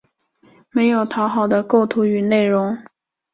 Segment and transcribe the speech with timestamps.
[0.71, 2.75] 没有讨好的构图与内容